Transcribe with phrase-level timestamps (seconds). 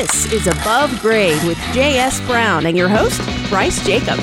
[0.00, 2.22] This is Above Grade with J.S.
[2.22, 4.18] Brown and your host, Bryce Jacob.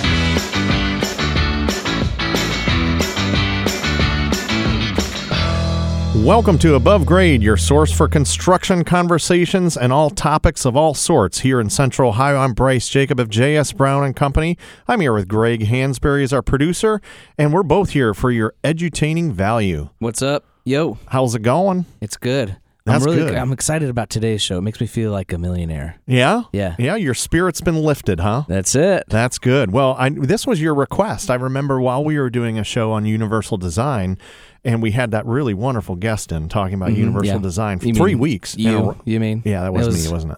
[6.25, 11.41] Welcome to Above Grade, your source for construction conversations and all topics of all sorts
[11.41, 12.37] here in Central Ohio.
[12.37, 13.71] I'm Bryce Jacob of J.S.
[13.71, 14.57] Brown and Company.
[14.87, 17.01] I'm here with Greg Hansberry as our producer,
[17.37, 19.89] and we're both here for your edutaining value.
[19.99, 20.43] What's up?
[20.65, 21.85] Yo, How's it going?
[22.01, 22.57] it's good.
[22.87, 23.35] That's I'm really good.
[23.35, 24.57] I'm excited about today's show.
[24.57, 25.97] It makes me feel like a millionaire.
[26.05, 26.43] Yeah?
[26.53, 26.75] Yeah.
[26.79, 28.43] Yeah, your spirit's been lifted, huh?
[28.47, 29.03] That's it.
[29.09, 29.71] That's good.
[29.71, 31.29] Well, I, this was your request.
[31.29, 34.17] I remember while we were doing a show on universal design,
[34.63, 36.99] and we had that really wonderful guest in talking about mm-hmm.
[36.99, 37.37] universal yeah.
[37.37, 38.55] design for You three mean weeks.
[38.55, 39.41] in a You, mean?
[39.45, 40.37] Yeah, that was, was me, wasn't it?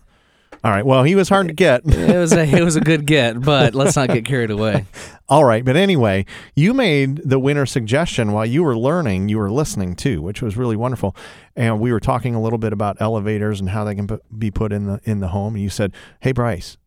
[0.63, 0.86] All right.
[0.86, 1.81] Well, he was hard to get.
[1.86, 4.85] it was a it was a good get, but let's not get carried away.
[5.30, 5.63] All right.
[5.63, 10.22] But anyway, you made the winner suggestion while you were learning, you were listening too,
[10.22, 11.16] which was really wonderful.
[11.55, 14.52] And we were talking a little bit about elevators and how they can put, be
[14.52, 15.55] put in the in the home.
[15.55, 16.77] And you said, "Hey, Bryce,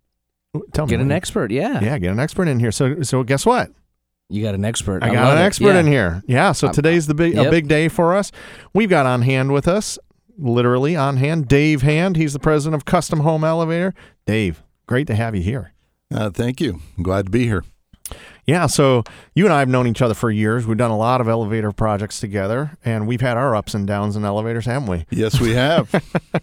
[0.75, 1.51] tell Get me." an expert.
[1.51, 1.81] Yeah.
[1.81, 2.73] Yeah, get an expert in here.
[2.73, 3.71] So, so guess what?
[4.29, 5.03] You got an expert.
[5.03, 5.47] I I got an it.
[5.47, 5.81] expert Yeah.
[5.81, 6.23] in here.
[6.27, 6.53] Yeah.
[6.53, 8.33] So today's the big a big day for us.
[8.75, 9.99] We've got on hand with us,
[10.43, 12.17] literally on hand, Dave Hand.
[12.17, 13.95] He's the president of Custom Home Elevator.
[14.27, 15.73] Dave, great to have you here.
[16.13, 16.81] Uh, thank you.
[16.97, 17.65] I'm glad to be here.
[18.45, 19.05] Yeah, so
[19.35, 20.67] you and I have known each other for years.
[20.67, 24.17] We've done a lot of elevator projects together, and we've had our ups and downs
[24.17, 25.07] in elevators, haven't we?
[25.11, 25.91] Yes, we have.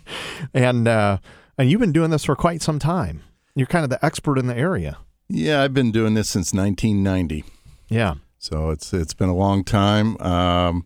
[0.53, 1.17] And uh,
[1.57, 3.21] and you've been doing this for quite some time.
[3.55, 4.97] You're kind of the expert in the area.
[5.27, 7.43] yeah, I've been doing this since 1990,
[7.89, 10.19] Yeah, so it's it's been a long time.
[10.21, 10.85] Um,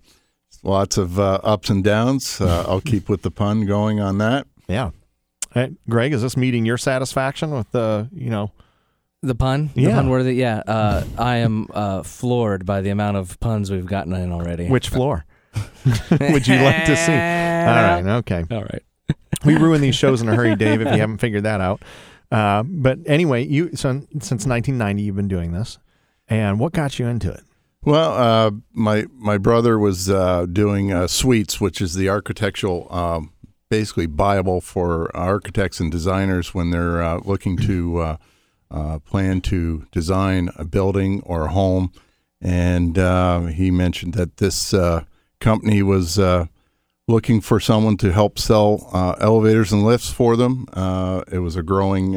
[0.63, 2.39] lots of uh, ups and downs.
[2.41, 4.47] Uh, I'll keep with the pun going on that.
[4.67, 4.91] yeah.
[5.53, 8.51] Hey, Greg, is this meeting your satisfaction with the you know?
[9.21, 9.69] The pun.
[9.75, 9.95] The Yeah.
[9.95, 10.33] pun worthy.
[10.35, 10.63] Yeah.
[10.65, 14.67] Uh, I am uh, floored by the amount of puns we've gotten in already.
[14.67, 15.25] Which floor
[16.19, 17.11] would you like to see?
[17.11, 18.43] All right, okay.
[18.51, 18.81] All right.
[19.45, 20.81] We ruin these shows in a hurry, Dave.
[20.81, 21.81] If you haven't figured that out.
[22.31, 25.77] Uh, but anyway, you so since 1990 you've been doing this,
[26.27, 27.43] and what got you into it?
[27.85, 33.33] Well, uh, my my brother was uh, doing uh, Sweets, which is the architectural, um,
[33.69, 38.17] basically Bible for architects and designers when they're uh, looking to uh,
[38.71, 41.91] uh, plan to design a building or a home.
[42.39, 42.95] And
[43.53, 44.73] he mentioned that this
[45.41, 46.17] company was
[47.07, 48.89] looking for someone to help sell
[49.19, 50.67] elevators and lifts for them.
[51.31, 52.15] It was a growing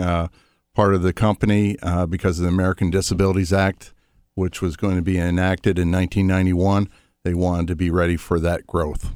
[0.74, 1.76] part of the company
[2.08, 3.92] because of the American Disabilities Act
[4.36, 6.88] which was going to be enacted in 1991.
[7.24, 9.12] They wanted to be ready for that growth.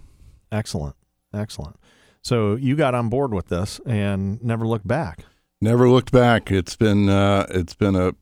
[0.50, 0.96] Excellent,
[1.32, 1.76] excellent.
[2.22, 5.24] So you got on board with this and never looked back.
[5.60, 6.50] Never looked back.
[6.50, 8.12] It's been uh, it's been a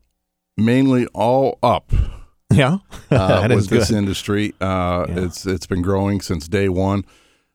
[0.57, 1.91] mainly all up
[2.51, 2.77] Yeah,
[3.09, 3.97] uh, that is with this good.
[3.97, 4.53] industry.
[4.61, 5.19] Uh, Yeah.
[5.25, 7.03] It's it's been growing since day one,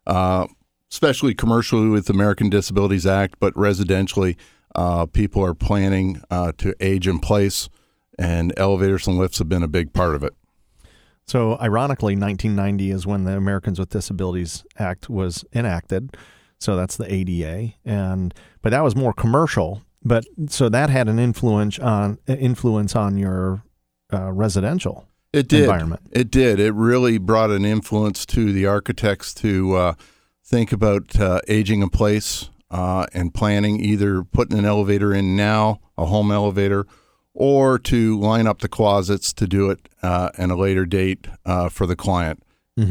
[0.06, 0.47] uh,
[0.91, 4.37] especially commercially with the American Disabilities Act, but residentially,
[4.75, 7.69] uh, people are planning uh, to age in place,
[8.19, 10.34] and elevators and lifts have been a big part of it.
[11.26, 16.16] So ironically, 1990 is when the Americans with Disabilities Act was enacted.
[16.58, 18.32] So that's the ADA, and
[18.62, 19.82] but that was more commercial.
[20.02, 23.62] But so that had an influence on influence on your
[24.12, 25.62] uh, residential It did.
[25.64, 26.02] environment.
[26.12, 26.60] It did.
[26.60, 29.94] It really brought an influence to the architects to uh,
[30.44, 35.81] think about uh, aging in place uh, and planning either putting an elevator in now,
[35.98, 36.86] a home elevator,
[37.34, 41.68] or to line up the closets to do it uh, at a later date uh,
[41.68, 42.42] for the client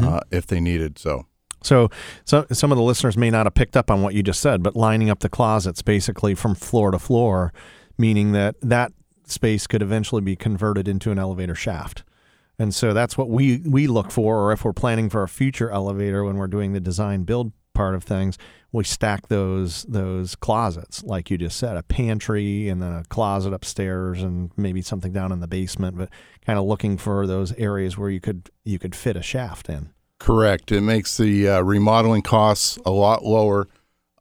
[0.06, 1.26] uh, if they needed so.
[1.62, 1.90] So,
[2.26, 4.62] so some of the listeners may not have picked up on what you just said,
[4.62, 7.54] but lining up the closets basically from floor to floor,
[7.98, 8.92] meaning that that
[9.26, 12.04] space could eventually be converted into an elevator shaft.
[12.60, 15.72] And so that's what we we look for, or if we're planning for a future
[15.72, 18.38] elevator when we're doing the design build part of things,
[18.74, 23.54] we stack those those closets, like you just said, a pantry and then a closet
[23.54, 26.10] upstairs and maybe something down in the basement, but
[26.46, 29.92] kind of looking for those areas where you could you could fit a shaft in.
[30.20, 30.72] Correct.
[30.72, 33.68] It makes the uh, remodeling costs a lot lower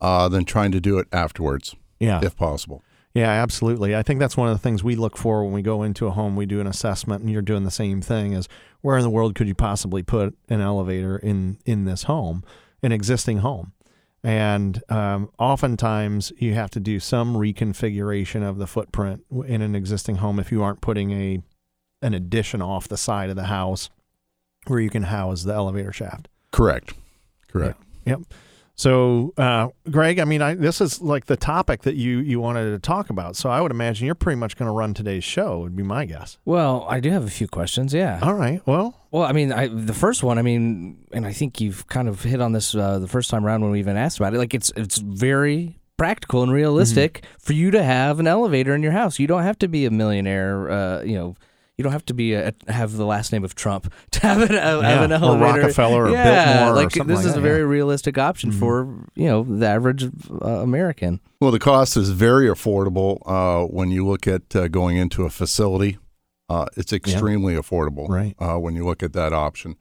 [0.01, 2.21] uh, than trying to do it afterwards, Yeah.
[2.23, 2.83] if possible.
[3.15, 3.95] Yeah, absolutely.
[3.95, 6.11] I think that's one of the things we look for when we go into a
[6.11, 6.35] home.
[6.35, 8.33] We do an assessment, and you're doing the same thing.
[8.33, 8.49] Is
[8.81, 12.43] where in the world could you possibly put an elevator in in this home,
[12.83, 13.73] an existing home?
[14.25, 20.17] And um, oftentimes you have to do some reconfiguration of the footprint in an existing
[20.17, 21.43] home if you aren't putting a
[22.03, 23.89] an addition off the side of the house
[24.67, 26.29] where you can house the elevator shaft.
[26.51, 26.95] Correct.
[27.49, 27.81] Correct.
[28.05, 28.23] Yep.
[28.75, 32.71] So, uh, Greg, I mean, I, this is like the topic that you you wanted
[32.71, 33.37] to talk about.
[33.37, 35.61] So, I would imagine you're pretty much going to run today's show.
[35.61, 36.39] Would be my guess.
[36.45, 37.93] Well, I do have a few questions.
[37.93, 38.19] Yeah.
[38.23, 38.61] All right.
[38.67, 42.09] Well, Well, I mean, I, the first one, I mean, and I think you've kind
[42.09, 44.39] of hit on this uh, the first time around when we even asked about it.
[44.39, 48.93] Like, it's it's very practical and realistic for you to have an elevator in your
[48.93, 49.19] house.
[49.19, 51.37] You don't have to be a millionaire, uh, you know.
[51.83, 54.51] You don't have to be a, have the last name of Trump to have an,
[54.51, 55.37] have Yeah, an or.
[55.37, 57.67] Rockefeller or yeah, Biltmore or like something this like is that, a very yeah.
[57.67, 58.87] realistic option for
[59.17, 61.19] you know the average uh, American.
[61.41, 65.31] Well, the cost is very affordable uh, when you look at uh, going into a
[65.31, 65.99] facility.
[66.49, 68.37] Uh, it's extremely affordable Right.
[68.39, 69.75] uh, when you look at that option.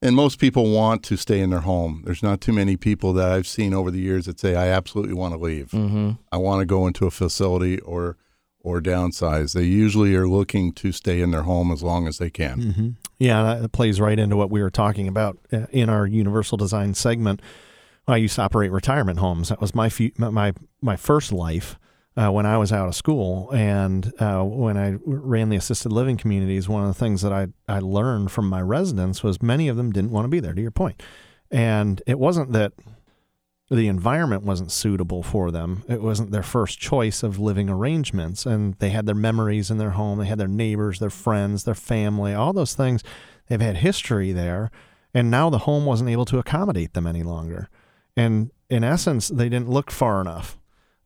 [0.00, 2.00] And most people want to stay in their home.
[2.06, 5.12] There's not too many people that I've seen over the years that say, "I absolutely
[5.14, 5.72] want to leave.
[5.72, 6.12] Mm-hmm.
[6.32, 8.16] I want to go into a facility or
[8.62, 12.30] or downsize." They usually are looking to stay in their home as long as they
[12.30, 12.60] can.
[12.72, 12.88] hmm
[13.18, 16.94] Yeah, that plays right into what we were talking about uh, in our universal design
[16.94, 17.40] segment.
[18.08, 19.48] I used to operate retirement homes.
[19.48, 21.78] That was my my my first life
[22.16, 26.16] uh, when I was out of school, and uh, when I ran the assisted living
[26.16, 26.68] communities.
[26.68, 29.92] One of the things that I I learned from my residents was many of them
[29.92, 30.52] didn't want to be there.
[30.52, 31.00] To your point,
[31.50, 32.72] and it wasn't that
[33.76, 35.82] the environment wasn't suitable for them.
[35.88, 38.44] It wasn't their first choice of living arrangements.
[38.44, 40.18] And they had their memories in their home.
[40.18, 43.02] They had their neighbors, their friends, their family, all those things.
[43.48, 44.70] They've had history there.
[45.14, 47.68] And now the home wasn't able to accommodate them any longer.
[48.16, 50.58] And in essence, they didn't look far enough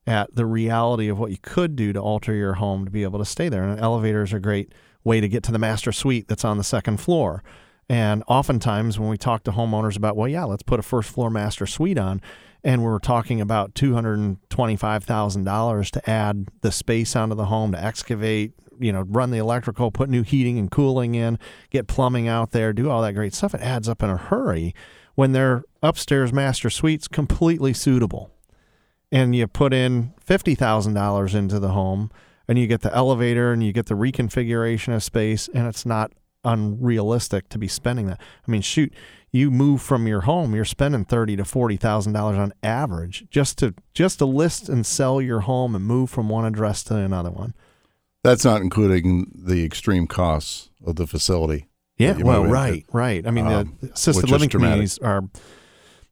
[0.06, 3.18] at the reality of what you could do to alter your home to be able
[3.20, 3.62] to stay there.
[3.62, 4.72] And elevators are a great
[5.04, 7.42] way to get to the master suite that's on the second floor.
[7.88, 11.30] And oftentimes, when we talk to homeowners about, well, yeah, let's put a first floor
[11.30, 12.20] master suite on,
[12.66, 18.92] and we're talking about $225,000 to add the space onto the home, to excavate, you
[18.92, 21.38] know, run the electrical, put new heating and cooling in,
[21.70, 23.54] get plumbing out there, do all that great stuff.
[23.54, 24.74] It adds up in a hurry
[25.14, 28.32] when their upstairs master suite's completely suitable.
[29.12, 32.10] And you put in $50,000 into the home,
[32.48, 36.10] and you get the elevator and you get the reconfiguration of space, and it's not
[36.44, 38.20] unrealistic to be spending that.
[38.20, 38.92] I mean, shoot,
[39.32, 43.58] you move from your home, you're spending thirty to forty thousand dollars on average just
[43.58, 47.30] to just to list and sell your home and move from one address to another
[47.30, 47.54] one.
[48.22, 51.68] That's not including the extreme costs of the facility.
[51.98, 53.26] Yeah, well, right, right.
[53.26, 55.22] I mean, Um, the assisted living communities are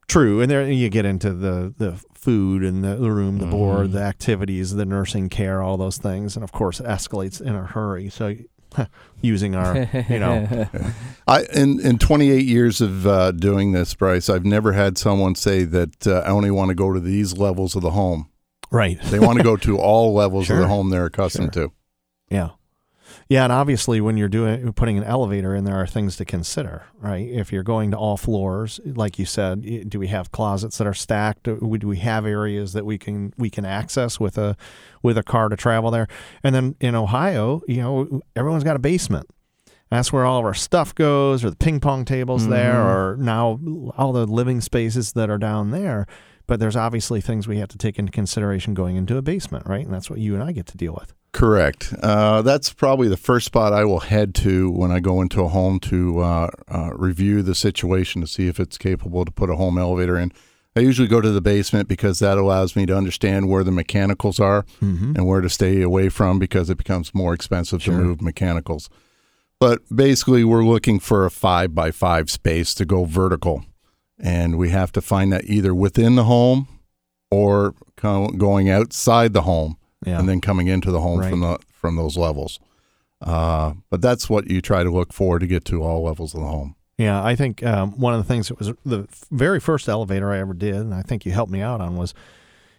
[0.09, 3.93] true, and there you get into the the food and the, the room, the board,
[3.93, 7.65] the activities, the nursing care, all those things, and of course, it escalates in a
[7.67, 8.09] hurry.
[8.09, 8.35] So,
[9.21, 10.67] using our, you know,
[11.27, 15.65] I in in 28 years of uh, doing this, Bryce, I've never had someone say
[15.65, 18.31] that uh, I only want to go to these levels of the home.
[18.71, 21.73] right, They want to go to all levels of the home they're accustomed to.
[22.31, 22.51] Yeah.
[23.29, 26.85] Yeah, and obviously when you're doing putting an elevator in there are things to consider,
[27.01, 27.27] right?
[27.27, 30.95] If you're going to all floors, like you said, do we have closets that are
[30.95, 31.45] stacked?
[31.45, 34.57] Do we- do we have areas that we can we can access with a
[35.03, 36.07] with a car to travel there?
[36.43, 39.29] And then in Ohio, you know, everyone's got a basement.
[39.91, 42.89] That's where all of our stuff goes, or the ping pong tables there, mm-hmm.
[42.89, 43.61] or now
[43.97, 46.07] all the living spaces that are down there.
[46.47, 49.85] But there's obviously things we have to take into consideration going into a basement, right?
[49.85, 51.15] And that's what you and I get to deal with.
[51.33, 51.93] Correct.
[52.03, 55.49] Uh, that's probably the first spot I will head to when I go into a
[55.49, 59.57] home to uh, uh, review the situation to see if it's capable to put a
[59.57, 60.33] home elevator in.
[60.77, 64.39] I usually go to the basement because that allows me to understand where the mechanicals
[64.39, 65.15] are Mm-hmm.
[65.17, 68.91] and where to stay away from because it becomes more expensive to move mechanicals.
[69.61, 73.65] But basically, we're looking for a five by five space to go vertical.
[74.19, 76.69] And we have to find that either within the home
[77.31, 80.19] or going outside the home Yeah.
[80.19, 82.61] and then coming into the home from the from those levels.
[83.21, 86.41] Uh, but that's what you try to look for to get to all levels of
[86.41, 86.77] the home.
[86.99, 90.39] Yeah, I think um, one of the things that was the very first elevator I
[90.39, 92.15] ever did, and I think you helped me out on, was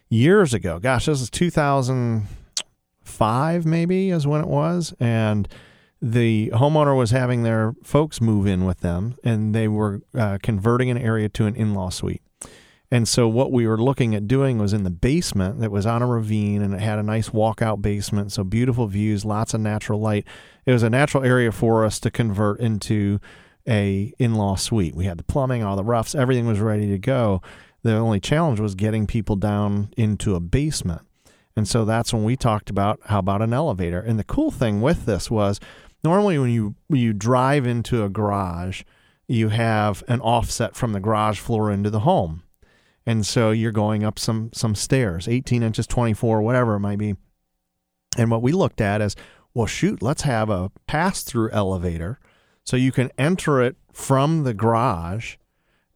[0.09, 0.79] years ago.
[0.79, 4.93] Gosh, this is 2005, maybe, is when it was.
[4.99, 5.47] And
[6.05, 10.91] the homeowner was having their folks move in with them, and they were uh, converting
[10.91, 12.21] an area to an in law suite.
[12.91, 16.03] And so, what we were looking at doing was in the basement that was on
[16.03, 18.31] a ravine and it had a nice walkout basement.
[18.31, 20.27] So, beautiful views, lots of natural light.
[20.67, 23.19] It was a natural area for us to convert into
[23.67, 24.93] a in-law suite.
[24.93, 27.41] We had the plumbing, all the roughs, everything was ready to go.
[27.81, 31.01] The only challenge was getting people down into a basement.
[31.55, 33.99] And so that's when we talked about how about an elevator.
[33.99, 35.59] And the cool thing with this was
[36.03, 38.83] normally when you you drive into a garage,
[39.27, 42.43] you have an offset from the garage floor into the home.
[43.05, 47.15] And so you're going up some some stairs, 18 inches, 24, whatever it might be.
[48.17, 49.15] And what we looked at is,
[49.53, 52.19] well, shoot, let's have a pass-through elevator
[52.63, 55.35] so you can enter it from the garage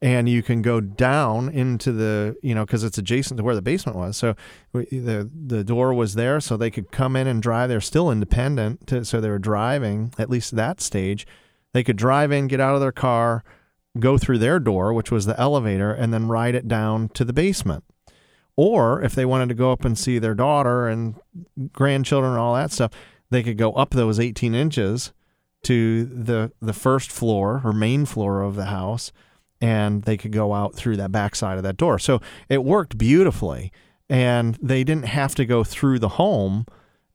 [0.01, 3.62] and you can go down into the, you know, because it's adjacent to where the
[3.62, 4.15] basement was.
[4.15, 4.36] So
[4.74, 7.70] the the door was there, so they could come in and drive.
[7.70, 11.27] They're still independent, to, so they were driving at least that stage.
[11.74, 13.44] They could drive in, get out of their car,
[14.00, 17.34] go through their door, which was the elevator, and then ride it down to the
[17.34, 17.84] basement.
[18.56, 21.15] Or if they wanted to go up and see their daughter and
[21.72, 22.91] grandchildren and all that stuff,
[23.29, 25.13] they could go up those 18 inches
[25.63, 29.12] to the the first floor or main floor of the house
[29.61, 31.99] and they could go out through that backside of that door.
[31.99, 33.71] So it worked beautifully
[34.09, 36.65] and they didn't have to go through the home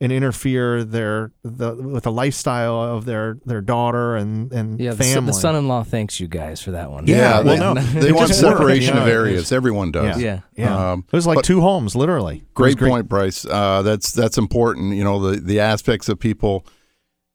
[0.00, 5.04] and interfere their the with the lifestyle of their their daughter and and Yeah, the,
[5.04, 5.26] son- family.
[5.30, 7.06] the son-in-law thanks you guys for that one.
[7.06, 9.52] Yeah, they, well, no, they it want just worked, separation you of know, areas.
[9.52, 10.20] Everyone does.
[10.20, 10.40] yeah.
[10.56, 12.38] yeah, Um, it was like two homes, literally.
[12.38, 13.46] It was Great, point, Bryce.
[13.46, 14.94] Uh, that's that's important.
[14.94, 16.66] You know the the aspects of people.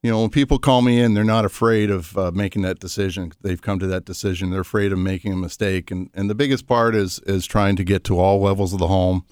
[0.02, 3.34] You know when people call me in, they're not afraid of uh, making that decision.
[3.42, 4.50] They've come to that decision.
[4.50, 7.84] They're afraid of making a mistake, and and the biggest part is is trying to
[7.84, 9.26] get to all levels of the home,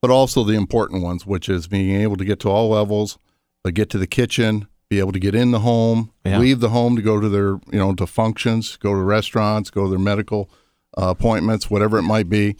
[0.00, 3.18] but also the important ones, which is being able to get to all levels,
[3.62, 6.38] but get to the kitchen, be able to get in the home, Yeah.
[6.38, 9.84] leave the home to go to their you know to functions, go to restaurants, go
[9.84, 10.48] to their medical
[10.96, 12.56] uh, appointments, whatever it might be,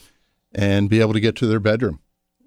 [0.55, 1.99] and be able to get to their bedroom.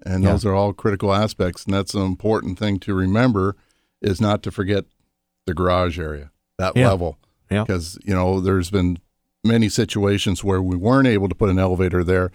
[0.04, 0.30] And Yeah.
[0.32, 1.64] those are all critical aspects.
[1.64, 3.56] And that's an important thing to remember
[4.02, 4.84] is not to forget
[5.46, 6.88] the garage area, that Yeah.
[6.90, 7.18] level.
[7.50, 7.62] Yeah.
[7.64, 8.98] Because, you know, there's been
[9.44, 12.30] many situations where we weren't able to put an elevator there,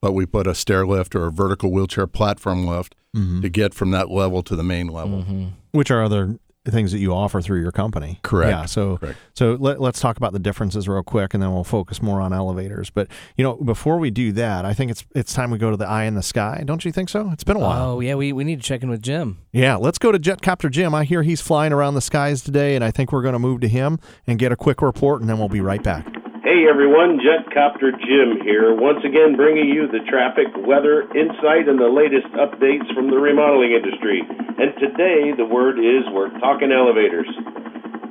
[0.00, 3.42] but we put a stair lift or a vertical wheelchair platform lift Mhm.
[3.42, 5.22] to get from that level to the main level.
[5.28, 5.52] Mhm.
[5.72, 6.38] which are other
[6.70, 8.20] things that you offer through your company.
[8.22, 8.50] Correct.
[8.50, 8.64] Yeah.
[8.64, 9.18] So Correct.
[9.34, 12.32] so let, let's talk about the differences real quick, and then we'll focus more on
[12.32, 12.90] elevators.
[12.90, 15.76] But you know, before we do that, I think it's it's time we go to
[15.76, 16.62] the eye in the sky.
[16.64, 17.30] Don't you think so?
[17.32, 17.90] It's been a while.
[17.90, 19.38] Oh yeah, we, we need to check in with Jim.
[19.52, 20.94] Yeah, let's go to Jetcopter Jim.
[20.94, 23.60] I hear he's flying around the skies today, and I think we're going to move
[23.60, 26.23] to him and get a quick report, and then we'll be right back.
[26.44, 31.88] Hey everyone, Jetcopter Jim here, once again bringing you the traffic, weather, insight, and the
[31.88, 34.20] latest updates from the remodeling industry.
[34.60, 37.32] And today the word is we're talking elevators.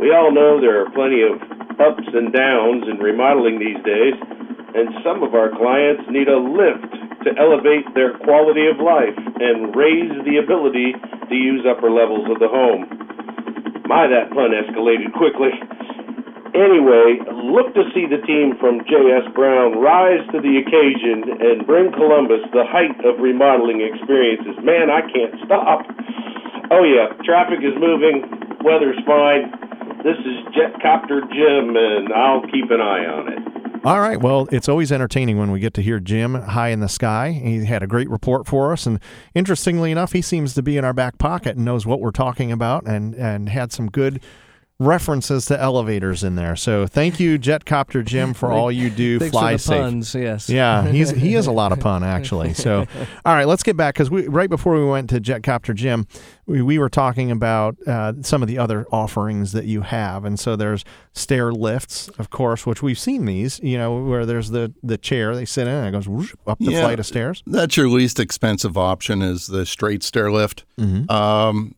[0.02, 1.38] We all know there are plenty of
[1.78, 6.90] ups and downs in remodeling these days, and some of our clients need a lift
[7.30, 10.98] to elevate their quality of life and raise the ability
[11.30, 12.90] to use upper levels of the home.
[13.86, 15.54] My, that pun escalated quickly.
[16.54, 17.18] Anyway,
[17.50, 19.26] look to see the team from J.S.
[19.34, 24.54] Brown rise to the occasion and bring Columbus the height of remodeling experiences.
[24.62, 25.82] Man, I can't stop.
[26.70, 28.22] Oh, yeah, traffic is moving,
[28.62, 29.50] weather's fine.
[30.06, 33.54] This is Jetcopter Jim, and I'll keep an eye on it.
[33.86, 34.22] All right.
[34.22, 37.32] Well, it's always entertaining when we get to hear Jim high in the sky.
[37.32, 39.00] He had a great report for us, and
[39.34, 42.52] interestingly enough, he seems to be in our back pocket and knows what we're talking
[42.52, 44.22] about, and and had some good
[44.80, 46.56] references to elevators in there.
[46.56, 49.20] So thank you, Jetcopter Jim, for all you do.
[49.24, 49.82] Thanks Fly for the safe.
[49.82, 50.16] puns.
[50.16, 50.50] Yes.
[50.50, 52.54] Yeah, he's he is a lot of fun actually.
[52.54, 52.86] So,
[53.26, 56.08] all right, let's get back because we right before we went to Jetcopter Jim,
[56.46, 60.40] we, we were talking about uh, some of the other offerings that you have, and
[60.40, 63.60] so there's stair lifts, of course, which we've seen these.
[63.62, 66.60] You know, where there's the the chair they sit in and it goes whoosh up
[66.60, 66.82] the Yeah.
[66.82, 67.44] flight of stairs.
[67.46, 70.66] That's your least expensive option is the straight stair lift.
[70.80, 71.10] Mm-hmm.
[71.12, 71.76] Um,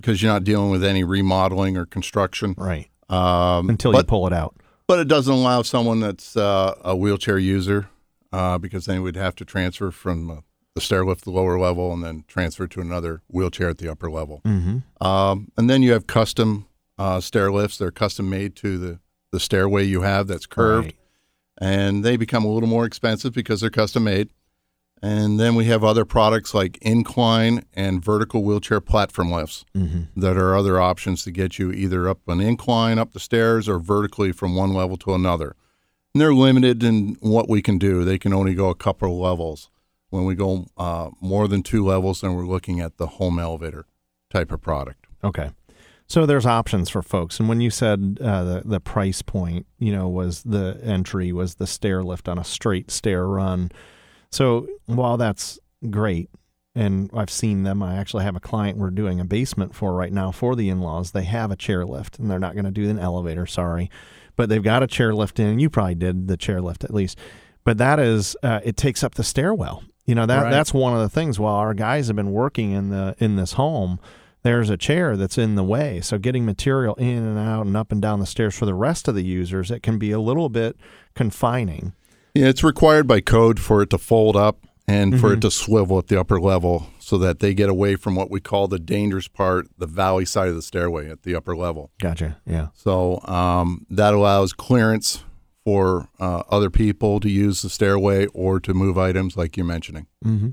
[0.00, 2.54] because you're not dealing with any remodeling or construction.
[2.56, 4.54] Right Um, until but, you pull it out.
[4.86, 7.88] but it doesn't allow someone that's uh, a wheelchair user
[8.32, 10.36] uh, because then we'd have to transfer from uh,
[10.74, 13.90] the stair lift to the lower level and then transfer to another wheelchair at the
[13.90, 14.40] upper level.
[14.44, 15.04] Mm-hmm.
[15.06, 16.66] Um, and then you have custom
[16.98, 17.78] uh, stair lifts.
[17.78, 19.00] They're custom made to the,
[19.32, 20.96] the stairway you have that's curved, Right.
[21.60, 24.28] and they become a little more expensive because they're custom made.
[25.02, 30.20] And then we have other products like incline and vertical wheelchair platform lifts Mm-hmm.
[30.20, 33.78] that are other options to get you either up an incline up the stairs or
[33.78, 35.54] vertically from one level to another.
[36.14, 38.04] And they're limited in what we can do.
[38.04, 39.70] They can only go a couple of levels.
[40.10, 43.84] When we go uh, more than two levels, then we're looking at the home elevator
[44.30, 45.06] type of product.
[45.22, 45.50] Okay.
[46.06, 49.92] So there's options for folks, and when you said uh, the the price point, you
[49.92, 53.70] know, was the entry was the stair lift on a straight stair run.
[54.30, 55.58] So while that's
[55.90, 56.30] great,
[56.74, 60.12] and I've seen them, I actually have a client we're doing a basement for right
[60.12, 61.10] now for the in-laws.
[61.10, 63.46] They have a chairlift, and they're not going to do an elevator.
[63.46, 63.90] Sorry,
[64.36, 65.58] but they've got a chairlift in.
[65.58, 67.18] You probably did the chairlift at least,
[67.64, 69.82] but that is uh, it takes up the stairwell.
[70.04, 70.50] You know that Right.
[70.50, 71.40] that's one of the things.
[71.40, 73.98] While our guys have been working in the in this home,
[74.42, 76.00] there's a chair that's in the way.
[76.00, 79.08] So getting material in and out and up and down the stairs for the rest
[79.08, 80.76] of the users, it can be a little bit
[81.14, 81.92] confining.
[82.38, 85.36] Yeah, it's required by code for it to fold up and for Mhm.
[85.38, 88.40] it to swivel at the upper level so that they get away from what we
[88.40, 91.90] call the dangerous part, the valley side of the stairway at the upper level.
[92.00, 92.36] Gotcha.
[92.46, 92.68] Yeah.
[92.74, 95.24] So um, that allows clearance
[95.64, 100.06] for uh, other people to use the stairway or to move items like you're mentioning.
[100.22, 100.48] hmm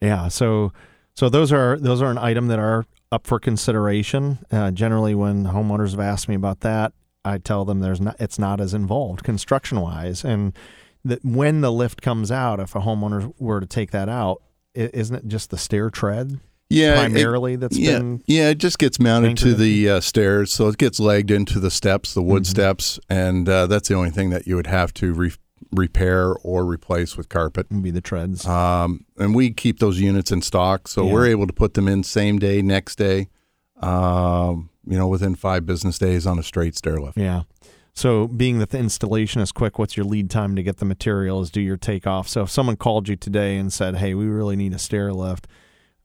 [0.00, 0.28] Yeah.
[0.28, 0.72] So
[1.14, 4.38] so those are those are an item that are up for consideration.
[4.50, 6.92] Uh, generally, when homeowners have asked me about that,
[7.24, 10.52] I tell them there's not it's not as involved construction wise, and
[11.04, 14.42] that when the lift comes out, if a homeowner were to take that out,
[14.74, 16.38] isn't it just the stair tread
[16.70, 20.00] Yeah, it- primarily that's yeah, been yeah, it just gets mounted anchored to the uh,
[20.00, 22.30] stairs, so it gets legged into the steps, the Mm-hmm.
[22.30, 25.32] wood steps, and uh, that's the only thing that you would have to re-
[25.72, 27.66] repair or replace with carpet.
[27.70, 28.46] would be the treads?
[28.46, 31.12] Um, and we keep those units in stock, so Yeah.
[31.12, 33.28] we're able to put them in same day, next day,
[33.80, 37.16] um, you know, within five business days on a straight stair lift.
[37.18, 37.42] Yeah.
[37.98, 41.50] So, being that the installation is quick, what's your lead time to get the materials,
[41.50, 42.28] do your takeoff?
[42.28, 45.48] So, if someone called you today and said, "Hey, we really need a stair lift,"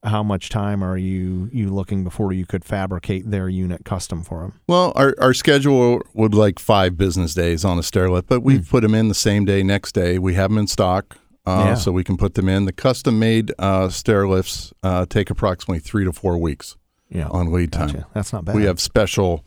[0.03, 4.41] how much time are you you looking before you could fabricate their unit custom for
[4.41, 4.53] them?
[4.67, 8.57] Well, our, our schedule would like five business days on a stair lift, but we
[8.57, 10.17] put them in the same day, next day.
[10.17, 11.73] We have them in stock, uh, Yeah.
[11.75, 12.65] so we can put them in.
[12.65, 16.75] The custom made uh, stair lifts uh, take approximately three to four weeks
[17.07, 18.03] Yeah, on lead time.
[18.15, 18.55] That's not bad.
[18.55, 19.45] We have special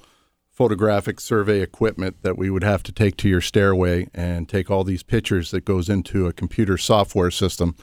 [0.57, 4.85] photographic survey equipment that we would have to take to your stairway and take all
[4.85, 7.77] these pictures that goes into a computer software system,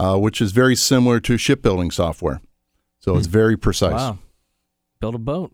[0.00, 2.40] uh, which is very similar to shipbuilding software.
[2.98, 3.92] So it's very precise.
[3.92, 4.18] Wow.
[5.00, 5.52] Build a boat.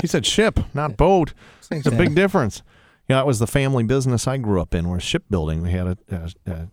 [0.00, 1.34] He said ship, not boat.
[1.68, 2.62] It's a big difference.
[3.08, 5.62] Yeah, it was the family business I grew up in, was shipbuilding.
[5.62, 6.68] We had a, a, a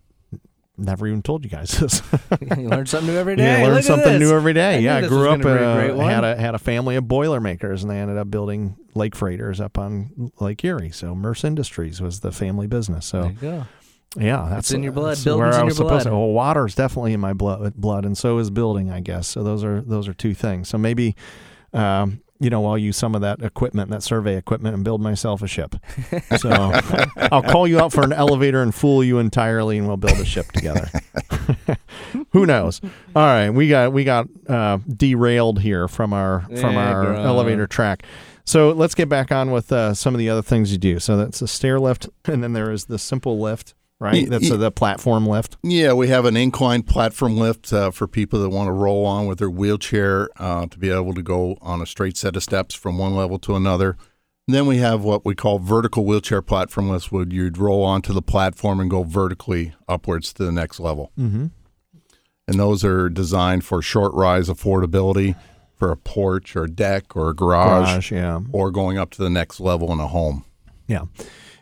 [0.77, 2.01] never even told you guys this.
[2.57, 3.61] you learn something new every day.
[3.61, 4.75] Yeah, learn something new every day.
[4.75, 5.55] I yeah, I grew up gonna
[5.89, 9.15] a uh, had a had a family of Boilermakers, and they ended up building lake
[9.15, 10.91] freighters up on Lake Erie.
[10.91, 13.09] So Merce Industries was the family business.
[13.11, 13.65] There So you go.
[14.17, 15.11] yeah, that's in your blood.
[15.11, 16.11] that's Building's where in I your was supposed to.
[16.11, 19.27] Well, water's definitely in my blood, blood, and so is building, I guess.
[19.27, 20.69] So those are those are two things.
[20.69, 21.15] So maybe.
[21.73, 25.41] Um, you know, I'll use some of that equipment, that survey equipment, and build myself
[25.41, 25.75] a ship.
[26.37, 26.49] So
[27.31, 30.25] I'll call you out for an elevator and fool you entirely, and we'll build a
[30.25, 30.89] ship together.
[32.31, 32.81] Who knows?
[33.15, 37.25] All right, we got we got uh, derailed here from our from Yeah, our girl.
[37.25, 38.03] elevator track.
[38.45, 40.99] So let's get back on with uh, some of the other things you do.
[40.99, 44.29] So that's a stair lift, and then there is the simple lift, right?
[44.29, 45.57] That's uh, the platform lift.
[45.63, 49.27] Yeah, we have an incline platform lift uh, for people that want to roll on
[49.27, 52.75] with their wheelchair uh, to be able to go on a straight set of steps
[52.75, 53.97] from one level to another.
[54.47, 58.13] And then we have what we call vertical wheelchair platform lifts, where you'd roll onto
[58.13, 61.11] the platform and go vertically upwards to the next level.
[61.19, 61.47] Mm-hmm.
[62.47, 65.35] And those are designed for short rise affordability
[65.75, 68.39] for a porch or a deck or a garage, Garage, yeah.
[68.53, 70.45] or going up to the next level in a home.
[70.87, 71.03] Yeah.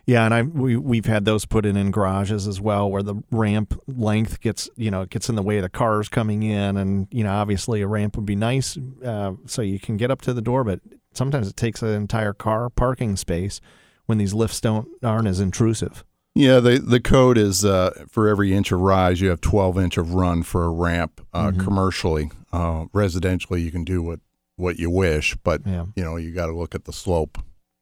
[0.06, 3.16] Yeah, and I we we've had those put in in garages as well, where the
[3.32, 7.08] ramp length gets you know gets in the way of the cars coming in, and
[7.10, 10.32] you know obviously a ramp would be nice uh, so you can get up to
[10.32, 10.80] the door, but
[11.12, 13.60] sometimes it takes an entire car parking space
[14.06, 16.04] when these lifts don't aren't as intrusive.
[16.36, 19.96] Yeah, the the code is uh, for every inch of rise, you have 12 inch
[19.96, 21.20] of run for a ramp.
[21.32, 21.60] Uh, Mm-hmm.
[21.64, 24.20] Commercially, uh, residentially, you can do what
[24.54, 27.38] what you wish, but Yeah, you know you got to look at the slope.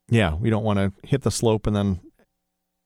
[0.08, 2.00] yeah, we don't want to hit the slope and then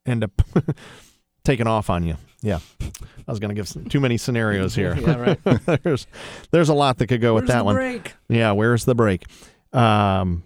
[0.09, 0.31] end up
[1.43, 2.17] taking off on you.
[2.41, 4.95] Yeah, I was going to give some, too many scenarios here.
[4.99, 5.83] Yeah, right.
[5.83, 6.07] there's
[6.51, 7.75] there's a lot that could go with that the one.
[7.75, 8.13] break?
[8.29, 9.25] Yeah, where's the break?
[9.73, 10.43] Um,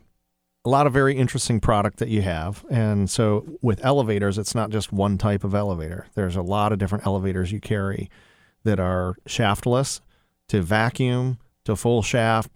[0.65, 2.63] a lot of very interesting product that you have.
[2.69, 6.07] And so with elevators, it's not just one type of elevator.
[6.15, 8.09] There's a lot of different elevators you carry
[8.63, 10.01] that are shaftless
[10.47, 12.49] to vacuum to full shaft.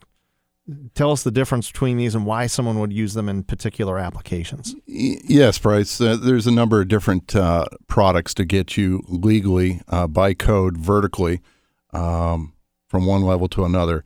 [0.95, 4.75] Tell us the difference between these and why someone would use them in particular applications.
[4.85, 6.01] Yes, Bryce.
[6.01, 10.77] Uh, there's a number of different uh, products to get you legally uh, by code
[10.77, 11.41] vertically
[11.93, 12.53] um,
[12.85, 14.03] from one level to another.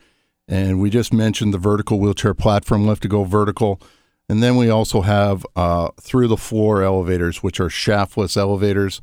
[0.48, 3.82] And we just mentioned the vertical wheelchair platform lift to go vertical.
[4.30, 9.02] And then we also have uh, through the floor elevators, which are shaftless elevators.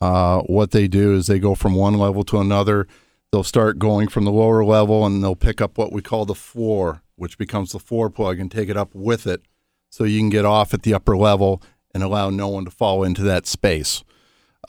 [0.00, 2.88] Uh, what they do is they go from one level to another.
[3.36, 6.34] They'll start going from the lower level and they'll pick up what we call the
[6.34, 9.42] floor, which becomes the floor plug, and take it up with it
[9.90, 11.60] so you can get off at the upper level
[11.92, 14.02] and allow no one to fall into that space.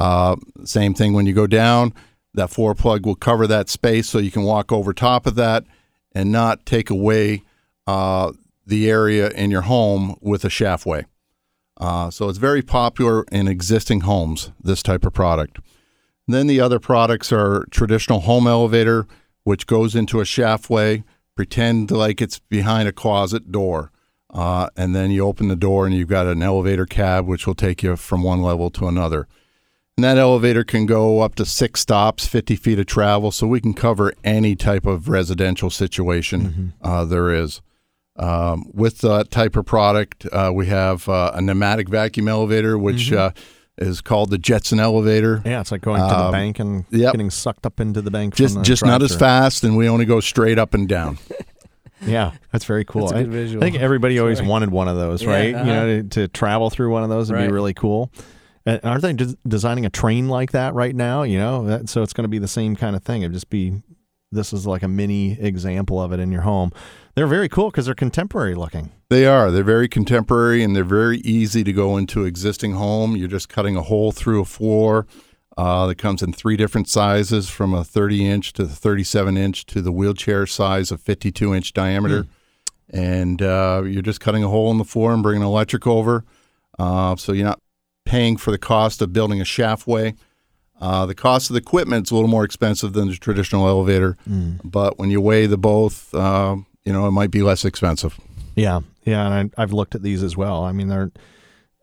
[0.01, 1.93] Uh, same thing when you go down,
[2.33, 5.63] that floor plug will cover that space so you can walk over top of that
[6.11, 7.43] and not take away
[7.87, 8.33] uh,
[8.65, 11.05] the area in your home with a shaftway.
[11.77, 15.59] Uh, so it's very popular in existing homes, this type of product.
[16.27, 19.07] Then the other products are traditional home elevator,
[19.43, 21.03] which goes into a shaftway,
[21.35, 23.91] pretend like it's behind a closet door.
[24.29, 27.55] Uh, and then you open the door and you've got an elevator cab, which will
[27.55, 29.27] take you from one level to another.
[29.95, 33.61] And that elevator can go up to six stops, 50 feet of travel, so we
[33.61, 37.61] can cover any type of residential situation uh, there is.
[38.17, 43.11] Um, with that type of product, uh, we have uh, a pneumatic vacuum elevator, which
[43.11, 43.31] uh,
[43.77, 45.41] is called the Jetson elevator.
[45.45, 47.13] Yeah, it's like going to the Um, bank and yep.
[47.13, 48.35] getting sucked up into the bank.
[48.35, 51.17] Just from the just not as fast, and we only go straight up and down.
[52.05, 53.07] Yeah, that's very cool.
[53.07, 53.63] That's a I, good visual.
[53.63, 55.55] I think everybody always wanted one of those, Yeah, right?
[55.55, 55.65] uh-huh.
[55.65, 58.11] You know, to, to travel through one of those would be really cool.
[58.67, 61.23] And aren't they des- designing a train like that right now?
[61.23, 63.23] You know, that, so it's going to be the same kind of thing.
[63.23, 63.81] It'd just be
[64.31, 66.71] this is like a mini example of it in your home.
[67.17, 68.91] They're very cool because they're contemporary looking.
[69.09, 69.49] They are.
[69.49, 73.17] They're very contemporary and they're very easy to go into existing home.
[73.17, 75.07] You're just cutting a hole through a floor.
[75.57, 79.65] Uh, that comes in three different sizes from a 30 inch to the 37 inch
[79.65, 82.27] to the wheelchair size of 52 inch diameter.
[82.91, 82.95] Hmm.
[82.95, 86.23] And uh, you're just cutting a hole in the floor and bringing electric over.
[86.77, 87.59] Uh, so you're not
[88.05, 90.15] paying for the cost of building a shaftway.
[90.79, 94.15] Uh, the cost of the equipment is a little more expensive than the traditional elevator,
[94.63, 98.17] but when you weigh the both, uh, you know, it might be less expensive.
[98.55, 100.63] Yeah, yeah, and I, I've looked at these as well.
[100.63, 101.11] I mean, there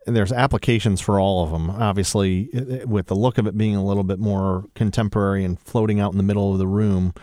[0.07, 1.71] there's applications for all of them.
[1.71, 2.49] Obviously,
[2.87, 6.19] with the look of it being a little bit more contemporary and floating out in
[6.19, 7.15] the middle of the room,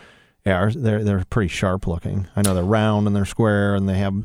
[0.46, 2.28] yeah, they're they're pretty sharp looking.
[2.36, 4.16] I know they're round and they're square and they have.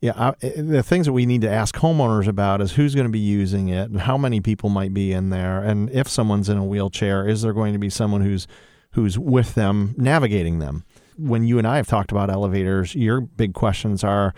[0.00, 3.12] Yeah, i- the things that we need to ask homeowners about is who's going to
[3.12, 6.56] be using it and how many people might be in there, and if someone's in
[6.56, 8.46] a wheelchair, is there going to be someone who's
[8.92, 10.84] who's with them navigating them?
[11.18, 14.34] When you and I have talked about elevators, your big questions are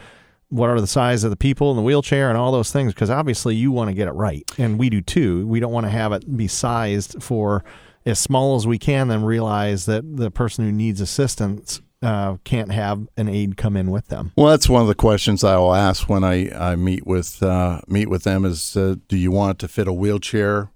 [0.48, 3.08] what are the size of the people in the wheelchair and all those things because
[3.08, 5.90] obviously you want to get it right and we do too we don't want to
[5.90, 7.64] have it be sized for
[8.04, 12.72] as small as we can then realize that the person who needs assistance uh, can't
[12.72, 15.74] have an aide come in with them Well, that's one of the questions I will
[15.74, 19.58] ask when I, I meet with uh, meet with them is uh, do you want
[19.60, 20.70] to fit a wheelchair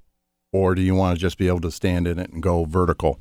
[0.52, 3.18] or do you want to just be able to stand in it and go vertical?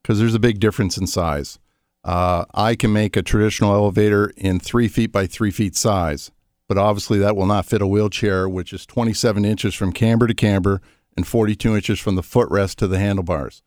[0.00, 1.58] Because there's a big difference in size.
[2.04, 6.30] Uh, I can make a traditional elevator in three feet by three feet size,
[6.68, 10.34] but obviously that will not fit a wheelchair, which is 27 inches from camber to
[10.34, 10.80] camber
[11.16, 13.62] and 42 inches from the footrest to the handlebars.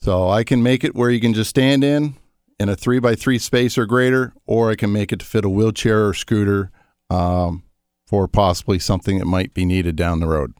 [0.00, 2.14] So I can make it where you can just stand in
[2.58, 5.44] in a three by three space or greater, or I can make it to fit
[5.44, 6.70] a wheelchair or scooter
[7.10, 7.62] um,
[8.06, 10.54] for possibly something that might be needed down the road.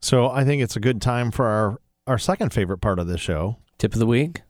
[0.00, 3.16] so i think it's a good time for our our second favorite part of the
[3.16, 4.42] show Tip of the week.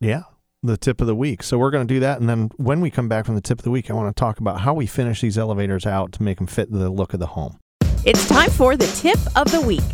[0.00, 0.22] yeah
[0.62, 2.90] the tip of the week so we're going to do that and then when we
[2.90, 4.86] come back from the tip of the week i want to talk about how we
[4.86, 7.58] finish these elevators out to make them fit the look of the home
[8.04, 9.84] It's time for the tip of the week.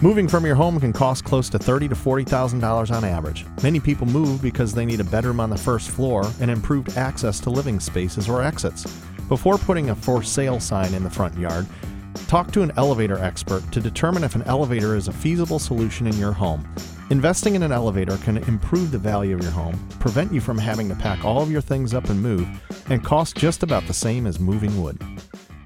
[0.00, 3.44] Moving from your home can cost close to thirty to forty thousand dollars on average.
[3.62, 7.38] Many people move because they need a bedroom on the first floor and improved access
[7.40, 8.84] to living spaces or exits.
[9.28, 11.66] Before putting a for sale sign in the front yard,
[12.26, 16.16] talk to an elevator expert to determine if an elevator is a feasible solution in
[16.16, 16.66] your home.
[17.12, 20.88] Investing in an elevator can improve the value of your home, prevent you from having
[20.88, 22.48] to pack all of your things up and move,
[22.88, 24.98] and cost just about the same as moving wood.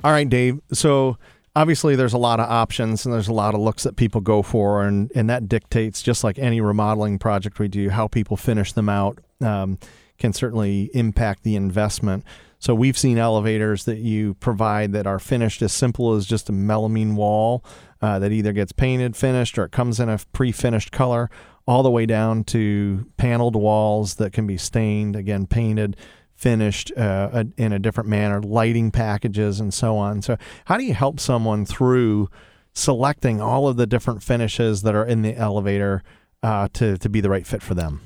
[0.02, 0.60] All right, Dave.
[0.72, 1.18] So
[1.54, 4.42] obviously there's a lot of options and there's a lot of looks that people go
[4.42, 8.72] for and, and that dictates just like any remodeling project we do how people finish
[8.72, 9.78] them out um,
[10.18, 12.24] can certainly impact the investment
[12.58, 16.52] so we've seen elevators that you provide that are finished as simple as just a
[16.52, 17.64] melamine wall
[18.02, 21.30] uh, that either gets painted finished or it comes in a pre-finished color
[21.66, 25.96] all the way down to paneled walls that can be stained again painted
[26.36, 30.22] finished uh, in a different manner, lighting packages, and so on.
[30.22, 32.28] So, how do you help someone through
[32.74, 36.02] selecting all of the different finishes that are in the elevator
[36.42, 38.02] uh, to to be the right fit for them?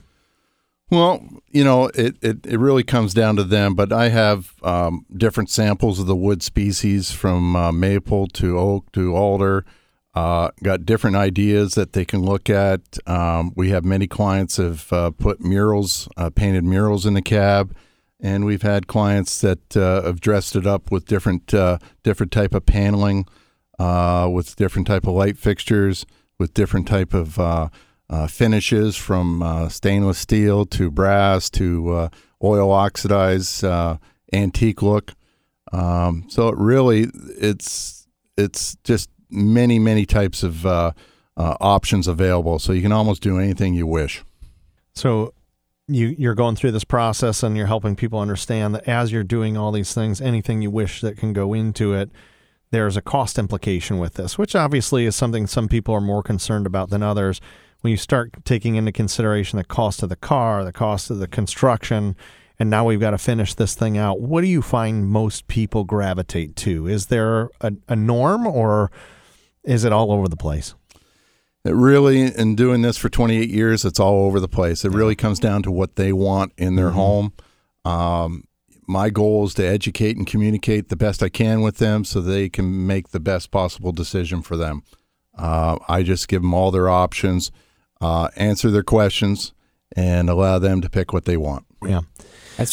[0.91, 5.07] Well, you know, it, it, it really comes down to them, but I have um,
[5.17, 9.65] different samples of the wood species from uh, maple to oak to alder.
[10.13, 12.99] Uh, got different ideas that they can look at.
[13.07, 17.73] Um, we have many clients have uh, put murals, uh, painted murals in the cab,
[18.19, 22.53] and we've had clients that uh, have dressed it up with different uh, different type
[22.53, 23.27] of paneling,
[23.79, 26.05] with different type of light fixtures,
[26.41, 27.71] with different type of
[28.11, 32.09] uh, finishes from uh, stainless steel to brass to uh,
[32.43, 33.97] oil oxidized uh,
[34.33, 35.15] antique look.
[35.73, 37.07] Um, so it really
[37.39, 40.93] it's it's just many many types of uh,
[41.37, 42.59] uh, options available.
[42.59, 44.25] So you can almost do anything you wish.
[44.93, 45.33] So
[45.87, 49.57] you you're going through this process and you're helping people understand that as you're doing
[49.57, 52.11] all these things, anything you wish that can go into it,
[52.73, 56.67] there's a cost implication with this, which obviously is something some people are more concerned
[56.67, 57.41] about than others.
[57.81, 61.29] When you start taking into consideration the cost of the car, the cost of the
[61.29, 62.15] construction,
[62.59, 65.85] and now we've got to finish this thing out, what do you find most people
[65.85, 66.87] gravitate to?
[66.87, 68.91] Is there a, a norm or
[69.65, 70.75] is it all over the place?
[71.65, 74.85] It really, in doing this for 28 years, it's all over the place.
[74.85, 77.33] It really comes down to what they want in their home.
[77.85, 78.45] Um,
[78.87, 82.49] my goal is to educate and communicate the best I can with them so they
[82.49, 84.83] can make the best possible decision for them.
[85.37, 87.51] Uh, I just give them all their options,
[88.01, 89.53] uh, answer their questions,
[89.97, 91.65] and allow them to pick what they want.
[91.87, 92.01] Yeah.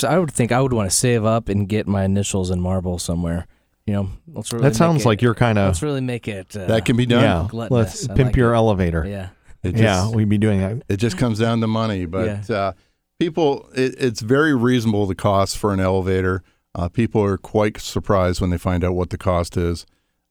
[0.04, 3.00] I would think I would want to save up and get my initials in marble
[3.00, 3.48] somewhere
[3.86, 5.68] You know, let's really that sounds it- like you're kind of.
[5.68, 6.56] Let's of really make it.
[6.56, 7.24] Uh, that can be done.
[7.24, 7.48] yeah.
[7.50, 7.72] gluttonous.
[7.72, 8.58] Let's I pimp like your it.
[8.58, 9.06] elevator.
[9.08, 9.30] Yeah.
[9.64, 10.84] It just, yeah, we'd be doing that.
[10.90, 12.74] It just comes down to money, but uh,
[13.20, 16.44] people, it, it's very reasonable the cost for an elevator.
[16.76, 19.86] Uh, people are quite surprised when they find out what the cost is.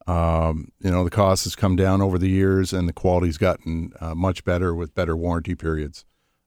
[0.06, 3.92] Um, you know, the cost has come down over the years, and the quality's gotten
[4.00, 6.04] uh, much better with better warranty periods.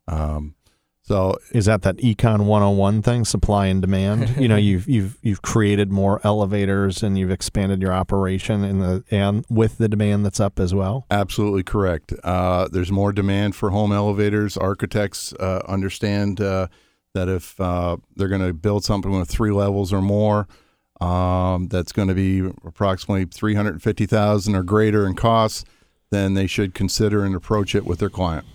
[0.07, 0.55] Um,
[1.01, 4.37] so Is that that Econ 101 thing, supply and demand?
[4.37, 9.03] you know, you've you've you've created more elevators and you've expanded your operation in the
[9.09, 11.07] and with the demand that's up as well.
[11.09, 12.13] Absolutely correct.
[12.23, 14.55] Uh, there's more demand for home elevators.
[14.55, 16.67] Architects uh, understand uh,
[17.15, 20.47] that if uh, they're going to build something with three levels or more,
[21.01, 25.63] um, that's going to be approximately 350,000 or greater in costs,
[26.11, 28.45] then they should consider and approach it with their client.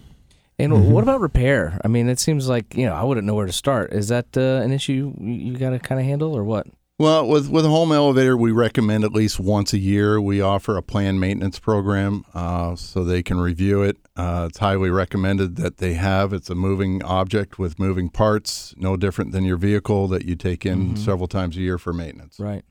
[0.58, 0.92] And Mm-hmm.
[0.92, 1.80] what about repair?
[1.84, 3.92] I mean, it seems like you know I wouldn't know where to start.
[3.92, 6.66] Is that uh, an issue you, you got to kind of handle, or what?
[6.96, 10.20] Well, with with a home elevator, we recommend at least once a year.
[10.20, 13.96] We offer a planned maintenance program, uh, so they can review it.
[14.14, 16.32] Uh, it's highly recommended that they have.
[16.32, 20.64] It's a moving object with moving parts, no different than your vehicle that you take
[20.64, 22.38] in several times a year for maintenance.
[22.38, 22.62] Right,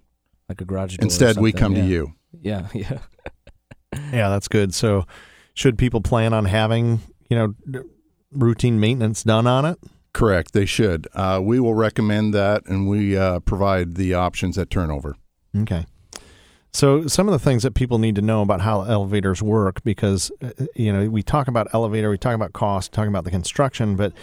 [0.48, 1.04] like a garage door.
[1.04, 1.82] or Instead, we come yeah.
[1.82, 2.14] to you.
[2.42, 3.00] Yeah, yeah.
[4.12, 4.74] Yeah, that's good.
[4.74, 5.06] So,
[5.54, 7.84] should people plan on having you know
[8.32, 9.80] routine maintenance done on it?
[10.14, 10.54] Correct.
[10.54, 11.08] They should.
[11.14, 15.16] Uh, we will recommend that, and we uh, provide the options at turnover.
[15.58, 15.86] Okay.
[16.72, 20.32] So some of the things that people need to know about how elevators work, because
[20.42, 23.96] uh, you know we talk about elevator, we talk about cost, talking about the construction,
[23.96, 24.14] but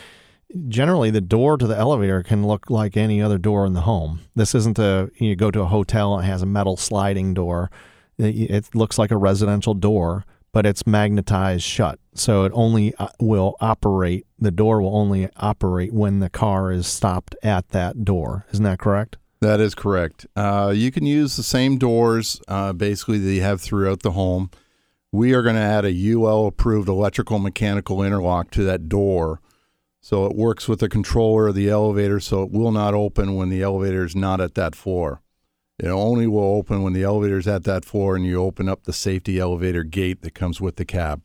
[0.69, 4.21] generally the door to the elevator can look like any other door in the home.
[4.35, 7.71] This isn't a you go to a hotel and it has a metal sliding door.
[8.19, 13.09] It, it looks like a residential door, but it's magnetized shut, so it only uh,
[13.19, 14.27] will operate.
[14.39, 18.47] The door will only operate when the car is stopped at that door.
[18.53, 19.17] Isn't that correct?
[19.41, 20.27] That is correct.
[20.37, 24.51] Uh, you can use the same doors uh, basically that you have throughout the home.
[25.13, 29.41] We are going to add a UL approved electrical mechanical interlock to that door.
[30.03, 33.49] So it works with the controller of the elevator, so it will not open when
[33.49, 35.21] the elevator is not at that floor.
[35.79, 38.85] It only will open when the elevator is at that floor and you open up
[38.85, 41.23] the safety elevator gate that comes with the cab.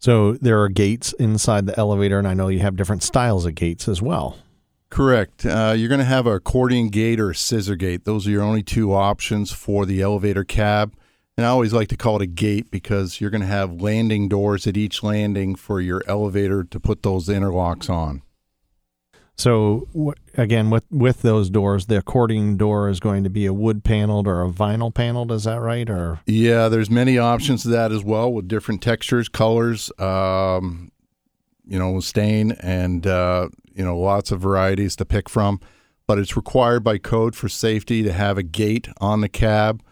[0.00, 3.54] So there are gates inside the elevator, and I know you have different styles of
[3.54, 4.38] gates as well.
[4.88, 5.44] Correct.
[5.44, 8.06] Uh, you're going to have a accordion gate or a scissor gate.
[8.06, 10.96] Those are your only two options for the elevator cab.
[11.36, 14.26] And I always like to call it a gate because you're going to have landing
[14.28, 18.22] doors at each landing for your elevator to put those interlocks on.
[19.40, 23.82] So again, with with those doors, the accordion door is going to be a wood
[23.82, 25.32] paneled or a vinyl paneled.
[25.32, 25.88] Is that right?
[25.88, 30.92] Or Yeah, there's many options to that as well with different textures, colors, um,
[31.66, 35.58] you know, stain, and uh, you know, lots of varieties to pick from.
[36.06, 39.82] But it's required by code for safety to have a gate on the cab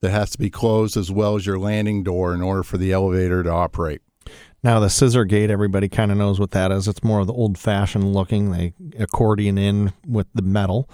[0.00, 2.92] that has to be closed as well as your landing door in order for the
[2.92, 4.00] elevator to operate.
[4.64, 6.88] Now the scissor gate, everybody kind of knows what that is.
[6.88, 8.50] It's more of the old fashioned looking.
[8.50, 10.88] They accordion in with the metal.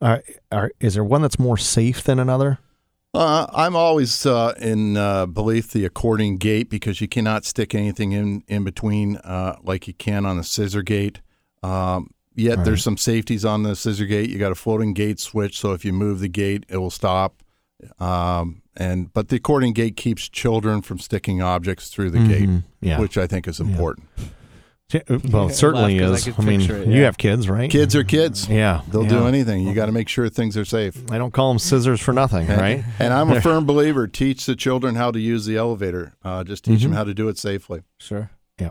[0.00, 2.58] Are, are, is there one that's more safe than another?
[3.14, 8.12] Uh, I'm always uh, in uh, belief the accordion gate because you cannot stick anything
[8.12, 11.20] in in between uh, like you can on the scissor gate.
[11.62, 12.64] Um, yet Right.
[12.64, 14.30] there's some safeties on the scissor gate.
[14.30, 17.42] You got a floating gate switch, so if you move the gate, it will stop.
[18.00, 22.62] Um, and but the accordion gate keeps children from sticking objects through the gate, Mhm.
[22.80, 22.98] Yeah.
[23.00, 24.08] which I think is important.
[24.92, 26.34] Yeah, Well, it certainly Laugh 'cause is.
[26.38, 27.70] I I, mean, picture it, you have kids, right?
[27.70, 28.82] Kids are kids; Yeah.
[28.90, 29.08] they'll yeah.
[29.08, 29.66] do anything.
[29.66, 31.02] You got to make sure things are safe.
[31.10, 32.84] I don't call them scissors for nothing, right?
[32.98, 36.12] And I'm a firm believer: teach the children how to use the elevator.
[36.22, 36.82] Uh, just teach Mhm.
[36.82, 37.80] them how to do it safely.
[37.98, 38.30] Sure.
[38.60, 38.70] Yeah.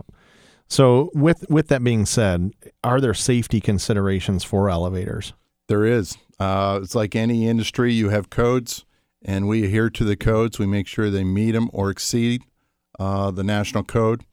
[0.68, 2.52] So, with with that being said,
[2.84, 5.32] are there safety considerations for elevators?
[5.66, 6.16] There is.
[6.38, 7.92] Uh, it's like any industry.
[7.92, 8.84] You have codes,
[9.24, 10.58] and we adhere to the codes.
[10.58, 12.42] We make sure they meet them or exceed
[12.98, 14.24] uh, the national code,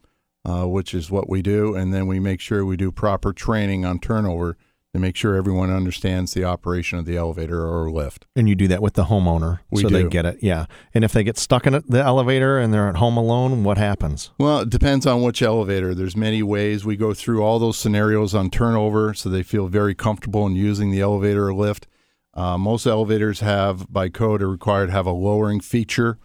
[0.46, 1.76] uh, which is what we do.
[1.76, 4.58] And then we make sure we do proper training on turnover
[4.94, 8.26] to make sure everyone understands the operation of the elevator or lift.
[8.36, 10.40] And you do that with the homeowner, We so they get it.
[10.42, 10.66] Yeah.
[10.96, 14.32] And if they get stuck in the elevator and they're at home alone, what happens?
[14.40, 15.94] Well, it depends on which elevator.
[15.94, 16.86] There's many ways.
[16.86, 20.90] We go through all those scenarios on turnover so they feel very comfortable in using
[20.90, 21.88] the elevator or lift.
[22.34, 26.18] Uh, most elevators have, by code, are required to have a lowering feature.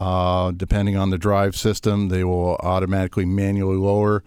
[0.00, 4.22] Uh, depending on the drive system, they will automatically manually lower.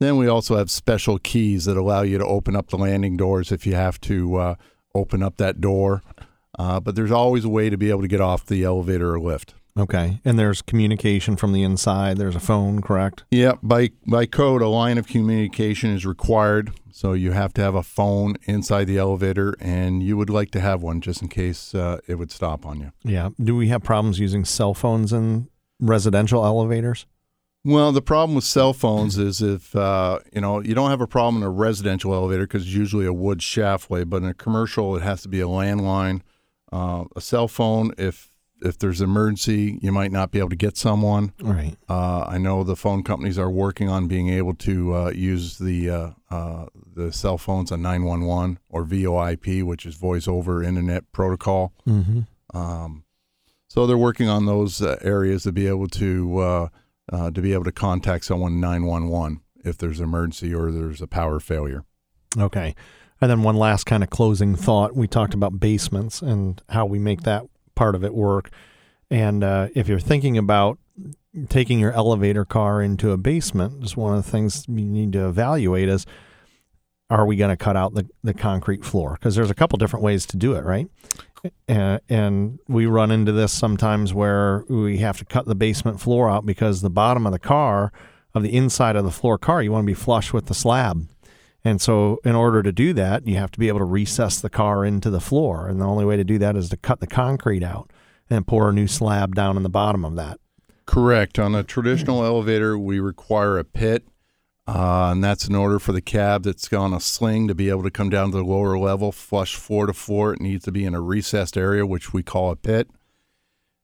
[0.00, 3.52] Then we also have special keys that allow you to open up the landing doors
[3.52, 4.54] if you have to uh,
[4.94, 6.02] open up that door.
[6.58, 9.20] Uh, but there's always a way to be able to get off the elevator or
[9.20, 9.54] lift.
[9.76, 10.20] Okay.
[10.24, 12.16] And there's communication from the inside.
[12.16, 13.24] There's a phone, correct?
[13.30, 16.72] Yeah, by by code, a line of communication is required.
[16.92, 20.60] So you have to have a phone inside the elevator, and you would like to
[20.60, 22.92] have one just in case uh, it would stop on you.
[23.02, 23.30] Yeah.
[23.42, 25.48] Do we have problems using cell phones in
[25.80, 27.06] residential elevators?
[27.64, 31.08] Well, the problem with cell phones is if uh, you know you don't have a
[31.08, 34.94] problem in a residential elevator because it's usually a wood shaftway, but in a commercial,
[34.94, 36.20] it has to be a landline.
[36.70, 38.30] Uh, a cell phone, if
[38.64, 41.32] if there's an emergency, you might not be able to get someone.
[41.40, 41.76] Right.
[41.88, 45.90] Uh, I know the phone companies are working on being able to uh, use the
[45.90, 51.72] uh, uh, the cell phones on 911 or VoIP, which is Voice over Internet Protocol.
[51.86, 52.56] Mm-hmm.
[52.56, 53.04] Um,
[53.68, 56.68] so they're working on those uh, areas to be able to uh,
[57.12, 61.06] uh, to be able to contact someone 911 if there's an emergency or there's a
[61.06, 61.84] power failure.
[62.38, 62.74] Okay.
[63.20, 64.94] And then one last kind of closing thought.
[64.94, 67.44] We talked about basements and how we make that
[67.74, 68.50] part of it work.
[69.10, 70.78] And uh, if you're thinking about
[71.48, 75.26] taking your elevator car into a basement, just one of the things you need to
[75.28, 76.06] evaluate is
[77.10, 79.12] are we going to cut out the, the concrete floor?
[79.12, 80.88] Because there's a couple different ways to do it, right?
[81.68, 86.30] And, and we run into this sometimes where we have to cut the basement floor
[86.30, 87.92] out because the bottom of the car,
[88.34, 91.06] of the inside of the floor car, you want to be flush with the slab.
[91.64, 94.50] And so, in order to do that, you have to be able to recess the
[94.50, 95.66] car into the floor.
[95.66, 97.90] And the only way to do that is to cut the concrete out
[98.28, 100.38] and pour a new slab down in the bottom of that.
[100.86, 101.38] Correct.
[101.38, 104.06] On a traditional elevator, we require a pit,
[104.66, 107.82] uh, and that's in order for the cab that's on a sling to be able
[107.82, 110.34] to come down to the lower level, flush floor to floor.
[110.34, 112.90] It needs to be in a recessed area, which we call a pit.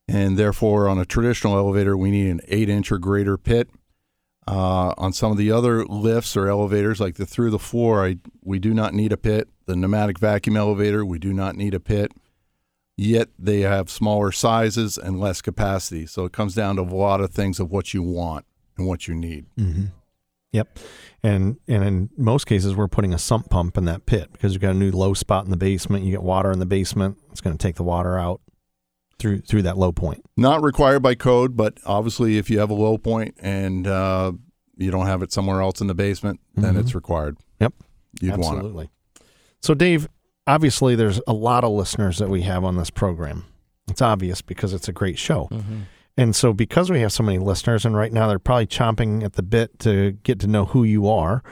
[0.06, 3.70] And therefore, on a traditional elevator, we need an eight inch or greater pit.
[4.50, 8.16] Uh, on some of the other lifts or elevators, like the through the floor, I,
[8.42, 9.48] we do not need a pit.
[9.66, 12.10] The pneumatic vacuum elevator, we do not need a pit.
[12.96, 16.04] Yet they have smaller sizes and less capacity.
[16.04, 18.44] So it comes down to a lot of things of what you want
[18.76, 19.46] and what you need.
[19.56, 19.84] Mm-hmm.
[20.50, 20.78] Yep.
[21.22, 24.62] And and in most cases, we're putting a sump pump in that pit because you've
[24.62, 26.04] got a new low spot in the basement.
[26.04, 27.18] You get water in the basement.
[27.30, 28.40] It's going to take the water out
[29.20, 30.24] through through that low point.
[30.36, 34.32] Not required by code, but obviously, if you have a low point and uh,
[34.76, 36.80] you don't have it somewhere else in the basement, then Mhm.
[36.80, 37.36] it's required.
[37.60, 37.74] Yep.
[38.20, 38.56] You'd want it.
[38.56, 38.90] Absolutely.
[39.62, 40.08] So, Dave,
[40.46, 43.44] obviously, there's a lot of listeners that we have on this program.
[43.88, 45.48] It's obvious because it's a great show.
[45.52, 45.80] Mm-hmm.
[46.16, 49.34] And so, because we have so many listeners, and right now they're probably chomping at
[49.34, 51.42] the bit to get to know who you are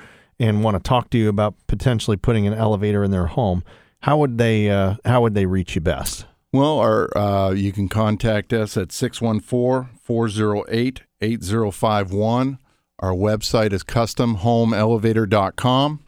[0.40, 3.62] and want to talk to you about potentially putting an elevator in their home,
[4.00, 6.24] how would they uh, how would they reach you best?
[6.52, 12.58] Well, our, uh, you can contact us at 614 408 8051.
[13.00, 16.00] Our website is customhomeelevator.com,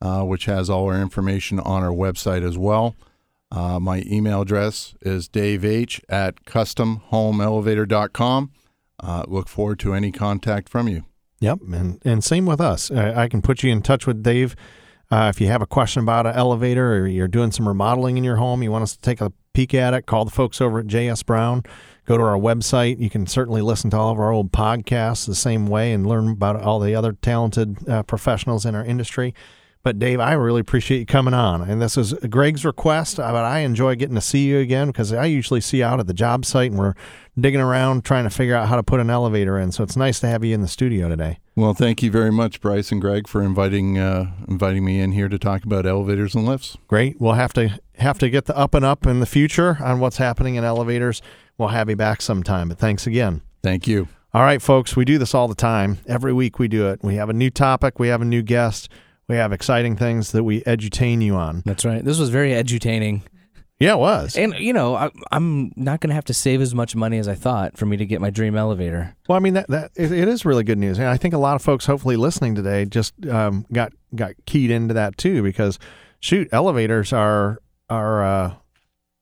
[0.00, 2.94] uh, which has all our information on our website as well.
[3.52, 8.50] Uh, my email address is daveh at customhomeelevator.com.
[9.00, 11.04] Uh, look forward to any contact from you.
[11.40, 12.90] Yep, and and same with us.
[12.90, 14.56] I, I can put you in touch with Dave
[15.10, 18.24] uh, if you have a question about an elevator or you're doing some remodeling in
[18.24, 18.62] your home.
[18.62, 20.06] You want us to take a peek at it.
[20.06, 21.62] Call the folks over at JS Brown.
[22.04, 22.98] Go to our website.
[23.00, 26.28] You can certainly listen to all of our old podcasts the same way and learn
[26.28, 29.34] about all the other talented uh, professionals in our industry.
[29.84, 31.60] But Dave, I really appreciate you coming on.
[31.60, 35.12] And this is Greg's request, uh, but I enjoy getting to see you again because
[35.12, 36.94] I usually see you out at the job site and we're
[37.38, 39.72] digging around trying to figure out how to put an elevator in.
[39.72, 41.38] So it's nice to have you in the studio today.
[41.54, 45.28] Well, thank you very much, Bryce and Greg, for inviting uh, inviting me in here
[45.28, 46.78] to talk about elevators and lifts.
[46.88, 47.20] Great.
[47.20, 50.16] We'll have to have to get the up and up in the future on what's
[50.16, 51.22] happening in elevators.
[51.58, 52.68] We'll have you back sometime.
[52.68, 53.42] But thanks again.
[53.62, 54.08] Thank you.
[54.32, 55.98] All right, folks, we do this all the time.
[56.08, 57.00] Every week we do it.
[57.04, 58.88] We have a new topic, we have a new guest,
[59.28, 61.62] we have exciting things that we edutain you on.
[61.64, 62.04] That's right.
[62.04, 63.22] This was very edutaining.
[63.78, 64.36] Yeah, it was.
[64.36, 67.28] And, you know, I, I'm not going to have to save as much money as
[67.28, 69.14] I thought for me to get my dream elevator.
[69.28, 71.38] Well, I mean that that it, it is really good news, and I think a
[71.38, 75.42] lot of folks, hopefully listening today, just um, got got keyed into that too.
[75.42, 75.78] Because
[76.20, 77.58] shoot, elevators are
[77.90, 78.54] are uh,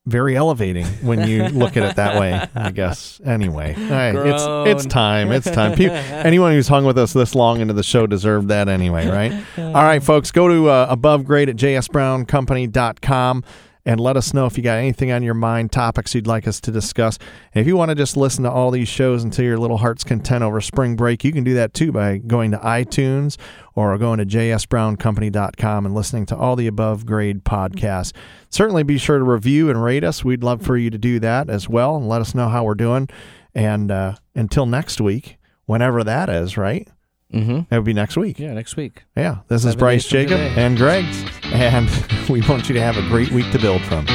[0.06, 2.44] very elevating when you look at it that way.
[2.54, 3.20] I guess.
[3.24, 5.32] Anyway, it's it's time.
[5.32, 5.74] It's time.
[5.74, 5.86] Pe-
[6.24, 9.32] anyone who's hung with us this long into the show deserved that anyway, right?
[9.58, 13.44] All right, folks, go to uh, above grade at jsbrowncompany.com
[13.84, 16.60] and let us know if you got anything on your mind, topics you'd like us
[16.60, 17.18] to discuss.
[17.54, 20.04] And if you want to just listen to all these shows until your little heart's
[20.04, 23.36] content over spring break, you can do that too by going to iTunes
[23.74, 28.12] or going to jsbrowncompany.com and listening to all the above grade podcasts.
[28.50, 30.24] Certainly be sure to review and rate us.
[30.24, 32.74] We'd love for you to do that as well and let us know how we're
[32.74, 33.08] doing.
[33.54, 36.88] And uh, until next week, whenever that is, right?
[37.32, 37.60] Mm-hmm.
[37.70, 38.38] That would be next week.
[38.38, 39.04] Yeah, next week.
[39.16, 39.38] Yeah.
[39.48, 41.06] This is Bryce Jacob and Greg,
[41.44, 41.88] and
[42.28, 44.06] we want you to have a great week to build from.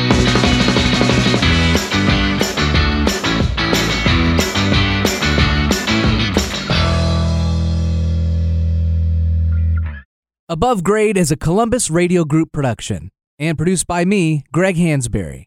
[10.50, 15.47] Above Grade is a Columbus Radio Group production and produced by me, Greg Hansberry.